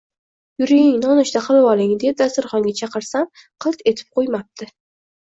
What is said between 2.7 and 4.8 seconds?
chaqirsayam, qilt etib qo‘ymabdi